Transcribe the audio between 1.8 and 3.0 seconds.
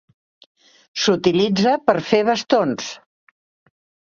per fer bastons.